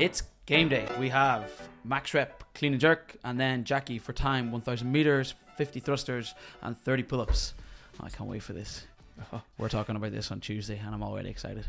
It's 0.00 0.22
game 0.46 0.70
day. 0.70 0.88
We 0.98 1.10
have 1.10 1.52
max 1.84 2.14
rep, 2.14 2.42
clean 2.54 2.72
and 2.72 2.80
jerk, 2.80 3.16
and 3.22 3.38
then 3.38 3.64
Jackie 3.64 3.98
for 3.98 4.14
time 4.14 4.50
1000 4.50 4.90
meters, 4.90 5.34
50 5.58 5.78
thrusters, 5.80 6.34
and 6.62 6.74
30 6.74 7.02
pull 7.02 7.20
ups. 7.20 7.52
I 8.00 8.08
can't 8.08 8.26
wait 8.26 8.42
for 8.42 8.54
this. 8.54 8.86
We're 9.58 9.68
talking 9.68 9.96
about 9.96 10.12
this 10.12 10.30
on 10.30 10.40
Tuesday, 10.40 10.80
and 10.82 10.94
I'm 10.94 11.02
already 11.02 11.28
excited. 11.28 11.66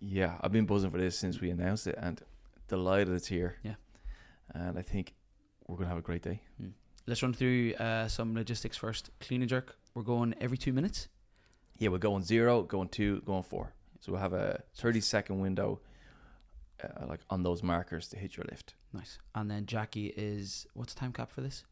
Yeah, 0.00 0.36
I've 0.40 0.52
been 0.52 0.64
buzzing 0.64 0.92
for 0.92 0.98
this 0.98 1.18
since 1.18 1.40
we 1.40 1.50
announced 1.50 1.88
it, 1.88 1.96
and 2.00 2.22
delighted 2.68 3.12
it's 3.14 3.26
here. 3.26 3.56
Yeah. 3.64 3.74
and 4.54 4.78
I 4.78 4.82
think 4.82 5.14
we're 5.66 5.74
gonna 5.74 5.88
have 5.88 5.98
a 5.98 6.02
great 6.02 6.22
day. 6.22 6.40
Let's 7.08 7.20
run 7.20 7.34
through 7.34 7.74
uh, 7.74 8.06
some 8.06 8.32
logistics 8.32 8.76
first. 8.76 9.10
Clean 9.18 9.42
and 9.42 9.48
jerk. 9.48 9.74
We're 9.94 10.04
going 10.04 10.36
every 10.40 10.56
two 10.56 10.72
minutes. 10.72 11.08
Yeah, 11.78 11.88
we're 11.88 11.98
going 11.98 12.22
zero, 12.22 12.62
going 12.62 12.90
two, 12.90 13.22
going 13.22 13.42
four. 13.42 13.74
So 13.98 14.12
we'll 14.12 14.20
have 14.20 14.34
a 14.34 14.62
thirty 14.76 15.00
second 15.00 15.40
window, 15.40 15.80
uh, 16.84 17.06
like 17.06 17.20
on 17.30 17.42
those 17.42 17.62
markers 17.62 18.08
to 18.08 18.16
hit 18.18 18.36
your 18.36 18.46
lift. 18.50 18.74
Nice. 18.92 19.18
And 19.34 19.50
then 19.50 19.66
Jackie 19.66 20.08
is 20.16 20.66
what's 20.74 20.94
the 20.94 21.00
time 21.00 21.12
cap 21.12 21.30
for 21.30 21.40
this? 21.40 21.64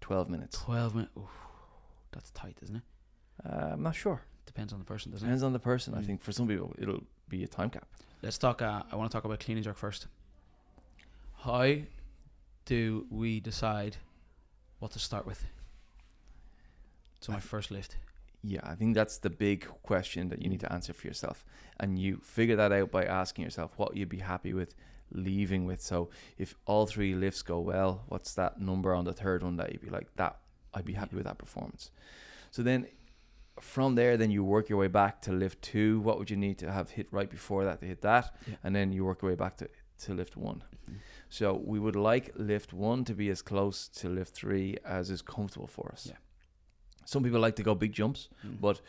Twelve 0.00 0.28
minutes. 0.30 0.58
12 0.58 0.94
minutes. 0.94 1.12
That's 2.12 2.30
tight, 2.30 2.56
isn't 2.62 2.76
it? 2.76 2.82
Uh, 3.44 3.70
I'm 3.72 3.82
not 3.82 3.94
sure. 3.94 4.22
Depends 4.46 4.72
on 4.72 4.78
the 4.78 4.84
person, 4.84 5.12
doesn't 5.12 5.26
it? 5.26 5.28
Depends 5.28 5.42
on 5.42 5.52
the 5.52 5.58
person. 5.58 5.94
I 5.94 5.98
Mm. 6.00 6.06
think 6.06 6.22
for 6.22 6.32
some 6.32 6.48
people 6.48 6.74
it'll 6.78 7.02
be 7.28 7.44
a 7.44 7.48
time 7.48 7.70
cap. 7.70 7.86
Let's 8.22 8.38
talk. 8.38 8.60
Uh, 8.62 8.82
I 8.90 8.96
want 8.96 9.10
to 9.10 9.14
talk 9.16 9.24
about 9.24 9.40
clean 9.40 9.56
and 9.56 9.64
jerk 9.64 9.76
first. 9.76 10.06
How 11.44 11.76
do 12.64 13.06
we 13.10 13.40
decide 13.40 13.96
what 14.78 14.90
to 14.92 14.98
start 14.98 15.26
with? 15.26 15.44
So 17.20 17.32
my 17.32 17.38
I- 17.38 17.40
first 17.40 17.70
lift. 17.70 17.96
Yeah, 18.42 18.60
I 18.64 18.74
think 18.74 18.94
that's 18.94 19.18
the 19.18 19.30
big 19.30 19.66
question 19.82 20.28
that 20.30 20.40
you 20.42 20.48
need 20.48 20.60
to 20.60 20.72
answer 20.72 20.92
for 20.92 21.06
yourself. 21.06 21.44
And 21.78 21.98
you 21.98 22.20
figure 22.22 22.56
that 22.56 22.72
out 22.72 22.90
by 22.90 23.04
asking 23.04 23.44
yourself 23.44 23.72
what 23.76 23.96
you'd 23.96 24.08
be 24.08 24.18
happy 24.18 24.54
with 24.54 24.74
leaving 25.12 25.66
with. 25.66 25.80
So 25.82 26.08
if 26.38 26.54
all 26.66 26.86
three 26.86 27.14
lifts 27.14 27.42
go 27.42 27.60
well, 27.60 28.04
what's 28.08 28.32
that 28.34 28.60
number 28.60 28.94
on 28.94 29.04
the 29.04 29.12
third 29.12 29.42
one 29.42 29.56
that 29.56 29.72
you'd 29.72 29.82
be 29.82 29.90
like, 29.90 30.08
that 30.16 30.36
I'd 30.72 30.84
be 30.84 30.94
happy 30.94 31.16
with 31.16 31.26
that 31.26 31.36
performance. 31.38 31.90
So 32.50 32.62
then 32.62 32.86
from 33.60 33.94
there, 33.94 34.16
then 34.16 34.30
you 34.30 34.42
work 34.42 34.68
your 34.70 34.78
way 34.78 34.88
back 34.88 35.20
to 35.22 35.32
lift 35.32 35.60
two. 35.60 36.00
What 36.00 36.18
would 36.18 36.30
you 36.30 36.36
need 36.36 36.58
to 36.58 36.70
have 36.70 36.90
hit 36.90 37.08
right 37.10 37.28
before 37.28 37.64
that 37.64 37.80
to 37.80 37.86
hit 37.86 38.00
that? 38.02 38.34
Yeah. 38.46 38.54
And 38.64 38.74
then 38.74 38.92
you 38.92 39.04
work 39.04 39.20
your 39.20 39.32
way 39.32 39.36
back 39.36 39.58
to, 39.58 39.68
to 40.04 40.14
lift 40.14 40.36
one. 40.36 40.62
Mhm. 40.90 40.94
So 41.28 41.60
we 41.62 41.78
would 41.78 41.96
like 41.96 42.30
lift 42.36 42.72
one 42.72 43.04
to 43.04 43.14
be 43.14 43.28
as 43.28 43.42
close 43.42 43.86
to 43.88 44.08
lift 44.08 44.34
three 44.34 44.78
as 44.84 45.10
is 45.10 45.20
comfortable 45.22 45.66
for 45.66 45.90
us. 45.92 46.06
Yeah. 46.08 46.16
Some 47.04 47.22
people 47.22 47.40
like 47.40 47.56
to 47.56 47.62
go 47.62 47.74
big 47.74 47.92
jumps 47.92 48.28
Mm. 48.46 48.60
but 48.60 48.80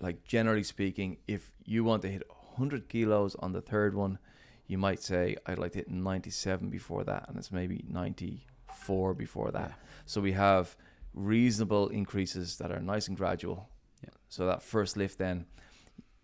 like 0.00 0.24
generally 0.24 0.62
speaking, 0.62 1.16
if 1.26 1.50
you 1.64 1.82
want 1.84 2.02
to 2.02 2.08
hit 2.08 2.22
100 2.28 2.88
kilos 2.88 3.34
on 3.36 3.52
the 3.52 3.60
third 3.60 3.94
one, 3.94 4.18
you 4.66 4.78
might 4.78 5.02
say 5.02 5.36
I'd 5.46 5.58
like 5.58 5.72
to 5.72 5.78
hit 5.78 5.90
97 5.90 6.68
before 6.70 7.02
that, 7.04 7.28
and 7.28 7.36
it's 7.38 7.50
maybe 7.50 7.84
94 7.88 9.14
before 9.14 9.50
that. 9.52 9.70
Yeah. 9.70 9.74
So 10.06 10.20
we 10.20 10.32
have 10.32 10.76
reasonable 11.14 11.88
increases 11.88 12.58
that 12.58 12.70
are 12.70 12.80
nice 12.80 13.08
and 13.08 13.16
gradual. 13.16 13.68
Yeah. 14.04 14.10
So 14.28 14.46
that 14.46 14.62
first 14.62 14.96
lift, 14.96 15.18
then 15.18 15.46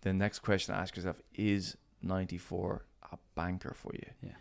the 0.02 0.12
next 0.12 0.40
question 0.40 0.74
to 0.74 0.80
ask 0.80 0.94
yourself 0.96 1.20
is 1.34 1.76
94 2.02 2.84
a 3.12 3.16
banker 3.34 3.74
for 3.74 3.92
you? 3.94 4.06
Yeah. 4.22 4.32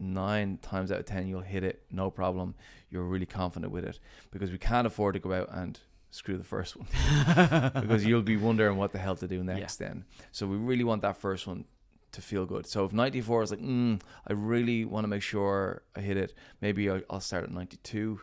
Nine 0.00 0.58
times 0.62 0.90
out 0.90 0.98
of 0.98 1.06
ten, 1.06 1.28
you'll 1.28 1.42
hit 1.42 1.62
it, 1.62 1.82
no 1.90 2.10
problem. 2.10 2.54
You're 2.90 3.04
really 3.04 3.26
confident 3.26 3.72
with 3.72 3.84
it 3.84 4.00
because 4.30 4.50
we 4.50 4.58
can't 4.58 4.86
afford 4.86 5.14
to 5.14 5.20
go 5.20 5.32
out 5.32 5.48
and 5.52 5.78
screw 6.10 6.36
the 6.36 6.44
first 6.44 6.76
one 6.76 6.88
because 7.74 8.04
you'll 8.04 8.22
be 8.22 8.36
wondering 8.36 8.76
what 8.76 8.92
the 8.92 8.98
hell 8.98 9.14
to 9.16 9.28
do 9.28 9.44
next 9.44 9.76
then. 9.76 10.04
So 10.32 10.46
we 10.46 10.56
really 10.56 10.84
want 10.84 11.02
that 11.02 11.16
first 11.16 11.46
one 11.46 11.66
to 12.12 12.22
feel 12.22 12.46
good. 12.46 12.66
So 12.66 12.84
if 12.84 12.92
94 12.92 13.42
is 13.42 13.50
like, 13.52 13.60
mm, 13.60 14.00
I 14.26 14.32
really 14.32 14.84
want 14.84 15.04
to 15.04 15.08
make 15.08 15.22
sure 15.22 15.82
I 15.94 16.00
hit 16.00 16.16
it, 16.16 16.34
maybe 16.60 16.90
I'll 16.90 17.20
start 17.20 17.44
at 17.44 17.50
92 17.52 18.20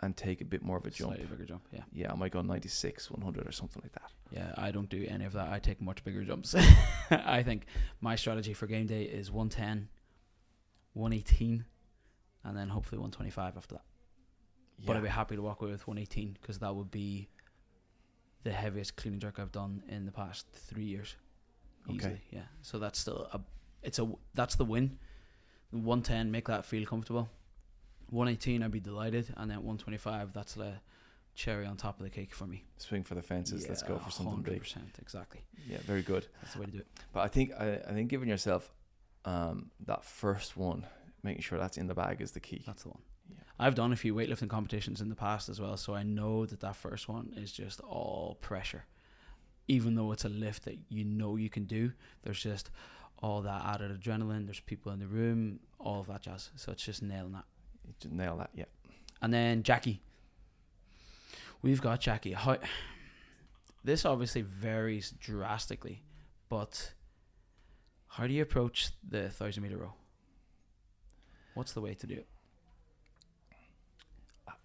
and 0.00 0.16
take 0.16 0.40
a 0.40 0.44
bit 0.44 0.62
more 0.62 0.76
of 0.76 0.84
a 0.84 0.90
jump. 0.90 1.10
Slightly 1.12 1.26
bigger 1.26 1.44
jump. 1.44 1.66
Yeah. 1.72 1.82
Yeah, 1.92 2.12
I 2.12 2.14
might 2.14 2.32
go 2.32 2.42
96, 2.42 3.10
100 3.10 3.48
or 3.48 3.52
something 3.52 3.82
like 3.82 3.92
that. 3.92 4.10
Yeah, 4.30 4.52
I 4.56 4.70
don't 4.70 4.88
do 4.88 5.04
any 5.08 5.24
of 5.24 5.32
that. 5.32 5.48
I 5.50 5.58
take 5.58 5.80
much 5.80 6.04
bigger 6.04 6.22
jumps. 6.24 6.54
I 7.10 7.42
think 7.42 7.66
my 8.00 8.16
strategy 8.16 8.54
for 8.54 8.66
game 8.66 8.86
day 8.86 9.04
is 9.04 9.30
110, 9.30 9.88
118, 10.94 11.64
and 12.44 12.56
then 12.56 12.68
hopefully 12.68 12.98
125 12.98 13.56
after 13.56 13.76
that. 13.76 13.84
But 14.84 14.96
I'd 14.96 15.02
be 15.02 15.08
happy 15.08 15.36
to 15.36 15.42
walk 15.42 15.62
away 15.62 15.70
with 15.70 15.86
118 15.86 16.36
because 16.40 16.58
that 16.58 16.74
would 16.74 16.90
be 16.90 17.28
the 18.42 18.52
heaviest 18.52 18.96
clean 18.96 19.14
and 19.14 19.20
jerk 19.20 19.38
I've 19.38 19.52
done 19.52 19.82
in 19.88 20.04
the 20.04 20.12
past 20.12 20.46
three 20.52 20.84
years. 20.84 21.16
Okay. 21.86 21.96
Easily, 21.96 22.20
yeah. 22.30 22.42
So 22.62 22.78
that's 22.78 22.98
still 22.98 23.28
a, 23.32 23.40
it's 23.82 23.98
a 23.98 24.08
that's 24.34 24.56
the 24.56 24.64
win. 24.64 24.98
110 25.70 26.30
make 26.30 26.46
that 26.48 26.64
feel 26.64 26.84
comfortable. 26.86 27.28
118 28.10 28.62
I'd 28.62 28.70
be 28.70 28.80
delighted, 28.80 29.32
and 29.36 29.50
then 29.50 29.58
125 29.58 30.32
that's 30.32 30.54
the 30.54 30.74
cherry 31.34 31.66
on 31.66 31.76
top 31.76 31.98
of 31.98 32.04
the 32.04 32.10
cake 32.10 32.34
for 32.34 32.46
me. 32.46 32.64
Swing 32.78 33.02
for 33.02 33.14
the 33.14 33.22
fences. 33.22 33.68
Let's 33.68 33.82
go 33.82 33.98
for 33.98 34.10
something 34.10 34.42
big. 34.42 34.62
100%, 34.62 34.76
exactly. 35.00 35.40
Yeah, 35.68 35.78
very 35.84 36.02
good. 36.02 36.26
That's 36.42 36.54
the 36.54 36.60
way 36.60 36.66
to 36.66 36.72
do 36.72 36.78
it. 36.78 36.86
But 37.12 37.20
I 37.20 37.28
think 37.28 37.52
I, 37.58 37.80
I 37.88 37.92
think 37.92 38.08
giving 38.08 38.28
yourself 38.28 38.70
um, 39.24 39.70
that 39.86 40.04
first 40.04 40.56
one, 40.56 40.86
making 41.22 41.42
sure 41.42 41.58
that's 41.58 41.78
in 41.78 41.86
the 41.86 41.94
bag 41.94 42.20
is 42.20 42.32
the 42.32 42.40
key. 42.40 42.62
That's 42.66 42.82
the 42.82 42.90
one. 42.90 43.02
Yeah. 43.30 43.42
I've 43.58 43.74
done 43.74 43.92
a 43.92 43.96
few 43.96 44.14
weightlifting 44.14 44.48
competitions 44.48 45.00
in 45.00 45.08
the 45.08 45.14
past 45.14 45.48
as 45.48 45.60
well, 45.60 45.76
so 45.76 45.94
I 45.94 46.02
know 46.02 46.46
that 46.46 46.60
that 46.60 46.76
first 46.76 47.08
one 47.08 47.32
is 47.36 47.52
just 47.52 47.80
all 47.80 48.38
pressure. 48.40 48.84
Even 49.66 49.94
though 49.94 50.12
it's 50.12 50.26
a 50.26 50.28
lift 50.28 50.64
that 50.66 50.78
you 50.90 51.04
know 51.04 51.36
you 51.36 51.48
can 51.48 51.64
do, 51.64 51.92
there's 52.22 52.42
just 52.42 52.70
all 53.22 53.40
that 53.42 53.64
added 53.64 53.98
adrenaline. 53.98 54.44
There's 54.44 54.60
people 54.60 54.92
in 54.92 54.98
the 54.98 55.06
room, 55.06 55.60
all 55.78 56.00
of 56.00 56.08
that 56.08 56.22
jazz. 56.22 56.50
So 56.56 56.72
it's 56.72 56.84
just 56.84 57.02
nailing 57.02 57.32
that. 57.32 57.44
You 57.86 57.94
just 57.98 58.12
nail 58.12 58.36
that. 58.36 58.50
Yeah. 58.54 58.66
And 59.22 59.32
then 59.32 59.62
Jackie. 59.62 60.02
We've 61.62 61.80
got 61.80 62.00
Jackie. 62.00 62.32
How, 62.32 62.58
this 63.84 64.04
obviously 64.04 64.42
varies 64.42 65.14
drastically, 65.18 66.02
but 66.50 66.92
how 68.16 68.26
do 68.26 68.32
you 68.32 68.42
approach 68.42 68.90
the 69.08 69.28
thousand 69.28 69.62
meter 69.62 69.76
row? 69.76 69.92
What's 71.54 71.72
the 71.72 71.80
way 71.80 71.94
to 71.94 72.06
do 72.06 72.14
it? 72.14 72.26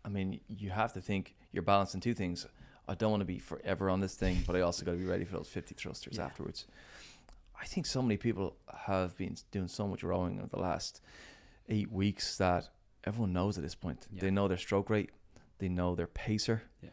I 0.05 0.09
mean, 0.09 0.39
you 0.47 0.69
have 0.69 0.93
to 0.93 1.01
think 1.01 1.35
you're 1.51 1.63
balancing 1.63 2.01
two 2.01 2.13
things. 2.13 2.45
I 2.87 2.95
don't 2.95 3.11
want 3.11 3.21
to 3.21 3.25
be 3.25 3.39
forever 3.39 3.89
on 3.89 3.99
this 4.01 4.15
thing, 4.15 4.43
but 4.47 4.55
I 4.55 4.61
also 4.61 4.85
got 4.85 4.91
to 4.93 4.97
be 4.97 5.05
ready 5.05 5.25
for 5.25 5.35
those 5.37 5.47
50 5.47 5.75
thrusters 5.75 6.17
Yeah. 6.17 6.25
afterwards. 6.25 6.65
I 7.61 7.65
think 7.65 7.85
so 7.85 8.01
many 8.01 8.17
people 8.17 8.55
have 8.85 9.17
been 9.17 9.35
doing 9.51 9.67
so 9.67 9.87
much 9.87 10.03
rowing 10.03 10.39
over 10.39 10.47
the 10.47 10.59
last 10.59 11.01
eight 11.67 11.91
weeks 11.91 12.37
that 12.37 12.69
everyone 13.03 13.33
knows 13.33 13.57
at 13.57 13.63
this 13.63 13.75
point. 13.75 14.07
Yeah. 14.11 14.21
They 14.21 14.31
know 14.31 14.47
their 14.47 14.57
stroke 14.57 14.89
rate, 14.89 15.11
they 15.59 15.69
know 15.69 15.95
their 15.95 16.07
pacer. 16.07 16.63
Yeah. 16.81 16.89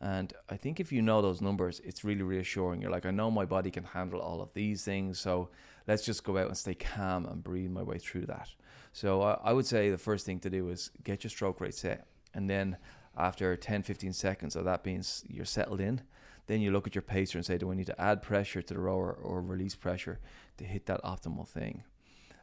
And 0.00 0.32
I 0.50 0.56
think 0.56 0.80
if 0.80 0.92
you 0.92 1.02
know 1.02 1.22
those 1.22 1.40
numbers, 1.40 1.80
it's 1.84 2.04
really 2.04 2.22
reassuring. 2.22 2.82
You're 2.82 2.90
like, 2.90 3.06
I 3.06 3.10
know 3.10 3.30
my 3.30 3.44
body 3.44 3.70
can 3.70 3.84
handle 3.84 4.20
all 4.20 4.42
of 4.42 4.52
these 4.52 4.84
things. 4.84 5.18
So 5.18 5.48
let's 5.86 6.04
just 6.04 6.24
go 6.24 6.36
out 6.36 6.48
and 6.48 6.56
stay 6.56 6.74
calm 6.74 7.26
and 7.26 7.42
breathe 7.42 7.70
my 7.70 7.82
way 7.82 7.98
through 7.98 8.26
that. 8.26 8.48
So 8.92 9.22
I, 9.22 9.38
I 9.44 9.52
would 9.52 9.66
say 9.66 9.90
the 9.90 9.98
first 9.98 10.26
thing 10.26 10.40
to 10.40 10.50
do 10.50 10.68
is 10.68 10.90
get 11.02 11.24
your 11.24 11.30
stroke 11.30 11.60
rate 11.60 11.74
set. 11.74 12.06
And 12.34 12.50
then 12.50 12.76
after 13.16 13.56
10, 13.56 13.82
15 13.82 14.12
seconds 14.12 14.56
of 14.56 14.64
that 14.64 14.82
being 14.82 15.04
you're 15.28 15.44
settled 15.44 15.80
in, 15.80 16.02
then 16.46 16.60
you 16.60 16.70
look 16.70 16.86
at 16.86 16.94
your 16.94 17.02
pacer 17.02 17.38
and 17.38 17.46
say, 17.46 17.56
do 17.56 17.70
I 17.70 17.74
need 17.74 17.86
to 17.86 18.00
add 18.00 18.22
pressure 18.22 18.60
to 18.60 18.74
the 18.74 18.80
rower 18.80 19.12
or 19.12 19.40
release 19.40 19.74
pressure 19.74 20.18
to 20.58 20.64
hit 20.64 20.86
that 20.86 21.02
optimal 21.02 21.48
thing? 21.48 21.84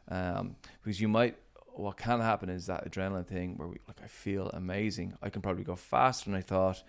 Um, 0.08 0.56
because 0.82 1.00
you 1.00 1.08
might, 1.08 1.36
what 1.74 1.96
can 1.96 2.20
happen 2.20 2.48
is 2.48 2.66
that 2.66 2.90
adrenaline 2.90 3.26
thing 3.26 3.56
where 3.56 3.68
we, 3.68 3.76
like, 3.86 4.02
I 4.02 4.08
feel 4.08 4.48
amazing. 4.50 5.14
I 5.22 5.30
can 5.30 5.40
probably 5.40 5.64
go 5.64 5.76
faster 5.76 6.30
than 6.30 6.38
I 6.38 6.42
thought. 6.42 6.82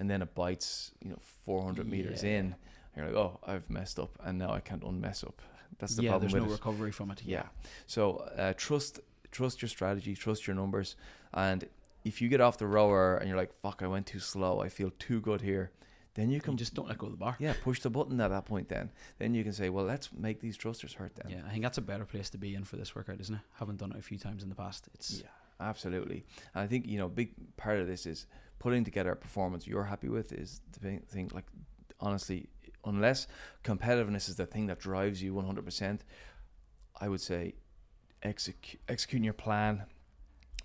And 0.00 0.08
then 0.10 0.22
it 0.22 0.34
bites, 0.34 0.92
you 1.04 1.10
know, 1.10 1.18
400 1.44 1.86
meters 1.86 2.24
Yeah. 2.24 2.30
in. 2.38 2.44
And 2.46 2.54
you're 2.96 3.06
like, 3.06 3.14
oh, 3.16 3.38
I've 3.46 3.68
messed 3.70 3.98
up. 4.00 4.18
And 4.24 4.38
now 4.38 4.50
I 4.52 4.60
can't 4.60 4.82
unmess 4.82 5.22
up. 5.22 5.40
That's 5.78 5.94
the 5.94 6.02
yeah, 6.02 6.10
problem 6.12 6.30
there's 6.30 6.40
with 6.40 6.48
no 6.48 6.54
it. 6.54 6.58
recovery 6.58 6.90
from 6.90 7.10
it. 7.10 7.22
Yeah. 7.24 7.44
So 7.86 8.16
uh, 8.36 8.54
trust 8.56 9.00
trust 9.30 9.62
your 9.62 9.68
strategy, 9.68 10.14
trust 10.16 10.46
your 10.46 10.56
numbers, 10.56 10.96
and 11.32 11.68
if 12.04 12.20
you 12.20 12.28
get 12.28 12.40
off 12.40 12.56
the 12.58 12.66
rower 12.66 13.16
and 13.18 13.28
you're 13.28 13.36
like, 13.38 13.52
"Fuck, 13.62 13.82
I 13.82 13.86
went 13.86 14.06
too 14.06 14.18
slow. 14.18 14.60
I 14.60 14.68
feel 14.68 14.90
too 14.98 15.20
good 15.20 15.40
here," 15.42 15.70
then 16.14 16.28
you 16.30 16.36
You 16.36 16.40
can 16.40 16.56
just 16.56 16.74
don't 16.74 16.88
let 16.88 16.98
go 16.98 17.06
of 17.06 17.12
the 17.12 17.18
bar. 17.18 17.36
yeah 17.38 17.54
push 17.62 17.80
the 17.80 17.88
button 17.90 18.20
at 18.20 18.28
that 18.28 18.44
point. 18.46 18.68
Then 18.68 18.90
then 19.18 19.32
you 19.34 19.44
can 19.44 19.52
say, 19.52 19.68
"Well, 19.70 19.84
let's 19.84 20.12
make 20.12 20.40
these 20.40 20.56
thrusters 20.56 20.94
hurt." 20.94 21.14
Then 21.14 21.30
Yeah, 21.30 21.42
I 21.46 21.50
think 21.50 21.62
that's 21.62 21.78
a 21.78 21.82
better 21.82 22.04
place 22.04 22.28
to 22.30 22.38
be 22.38 22.54
in 22.54 22.64
for 22.64 22.76
this 22.76 22.94
workout, 22.94 23.20
isn't 23.20 23.34
it? 23.36 23.40
Haven't 23.60 23.76
done 23.78 23.92
it 23.92 23.98
a 23.98 24.02
few 24.02 24.18
times 24.18 24.42
in 24.42 24.48
the 24.48 24.56
past. 24.56 24.88
It's 24.94 25.20
Yeah, 25.20 25.28
absolutely. 25.60 26.24
And 26.54 26.62
I 26.64 26.66
think 26.66 26.86
you 26.86 26.98
know, 26.98 27.06
a 27.06 27.10
big 27.10 27.32
part 27.56 27.78
of 27.80 27.86
this 27.86 28.06
is 28.06 28.26
putting 28.58 28.84
together 28.84 29.12
a 29.12 29.16
performance 29.16 29.66
you're 29.66 29.84
happy 29.84 30.08
with. 30.08 30.32
Is 30.32 30.60
the 30.72 30.98
thing, 31.08 31.30
like 31.32 31.46
honestly, 32.00 32.48
unless 32.84 33.26
competitiveness 33.64 34.28
is 34.28 34.36
the 34.36 34.46
thing 34.46 34.66
that 34.66 34.78
drives 34.78 35.22
you 35.22 35.34
100, 35.34 35.64
percent 35.64 36.04
I 37.00 37.08
would 37.08 37.20
say 37.20 37.54
execute 38.22 38.80
executing 38.88 39.24
your 39.24 39.32
plan 39.34 39.84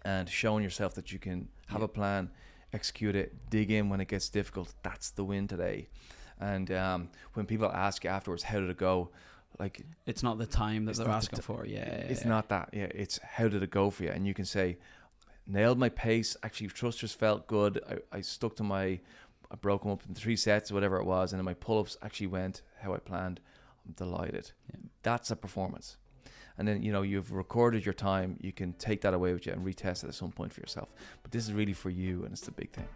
and 0.03 0.29
showing 0.29 0.63
yourself 0.63 0.93
that 0.95 1.11
you 1.11 1.19
can 1.19 1.49
have 1.67 1.79
Yeah. 1.79 1.85
a 1.85 1.87
plan, 1.89 2.31
execute 2.73 3.15
it, 3.15 3.49
dig 3.49 3.71
in 3.71 3.89
when 3.89 3.99
it 4.01 4.07
gets 4.07 4.29
difficult. 4.29 4.73
That's 4.83 5.09
the 5.11 5.23
win 5.23 5.47
today. 5.47 5.87
And 6.39 6.69
um, 6.71 7.09
when 7.33 7.45
people 7.45 7.71
ask 7.71 8.03
you 8.03 8.09
afterwards, 8.09 8.43
how 8.43 8.59
did 8.59 8.69
it 8.69 8.77
go? 8.77 9.09
Like 9.59 9.81
It's 10.05 10.23
not 10.23 10.37
the 10.37 10.45
time 10.45 10.85
that 10.85 10.95
they're 10.95 11.05
not 11.05 11.11
the 11.11 11.17
asking 11.17 11.41
for. 11.41 11.65
Yeah, 11.65 11.79
it's 11.79 12.23
yeah. 12.23 12.29
not 12.29 12.49
that. 12.49 12.69
Yeah, 12.73 12.87
it's 12.93 13.19
how 13.19 13.47
did 13.47 13.63
it 13.63 13.69
go 13.69 13.89
for 13.89 14.03
you? 14.03 14.09
And 14.09 14.27
you 14.27 14.33
can 14.33 14.45
say, 14.45 14.77
nailed 15.47 15.77
my 15.77 15.89
pace. 15.89 16.35
Actually, 16.43 16.69
thrusters 16.69 17.13
felt 17.13 17.47
good. 17.47 17.79
I, 17.89 18.17
I 18.17 18.21
stuck 18.21 18.55
to 18.57 18.63
my, 18.63 18.99
I 19.51 19.55
broke 19.59 19.83
them 19.83 19.91
up 19.91 20.03
in 20.07 20.15
three 20.15 20.35
sets, 20.35 20.71
whatever 20.71 20.97
it 20.97 21.05
was, 21.05 21.31
and 21.31 21.39
then 21.39 21.45
my 21.45 21.53
pull 21.53 21.79
ups 21.79 21.97
actually 22.01 22.27
went 22.27 22.61
how 22.81 22.93
I 22.93 22.97
planned. 22.97 23.39
I'm 23.85 23.93
delighted. 23.93 24.51
Yeah. 24.71 24.79
That's 25.03 25.31
a 25.31 25.35
performance. 25.35 25.97
And 26.57 26.67
then 26.67 26.81
you 26.83 26.91
know 26.93 27.01
you've 27.01 27.33
recorded 27.33 27.85
your 27.85 27.93
time. 27.93 28.37
You 28.39 28.53
can 28.53 28.73
take 28.73 29.01
that 29.01 29.13
away 29.13 29.33
with 29.33 29.45
you 29.45 29.51
and 29.51 29.65
retest 29.65 30.03
it 30.03 30.07
at 30.07 30.13
some 30.15 30.31
point 30.31 30.53
for 30.53 30.61
yourself. 30.61 30.93
But 31.21 31.31
this 31.31 31.43
is 31.43 31.53
really 31.53 31.73
for 31.73 31.89
you, 31.89 32.23
and 32.23 32.31
it's 32.31 32.41
the 32.41 32.51
big 32.51 32.71
thing. 32.71 32.87